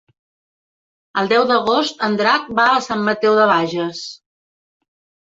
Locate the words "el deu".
1.23-1.45